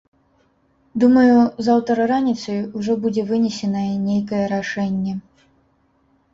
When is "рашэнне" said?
4.59-5.13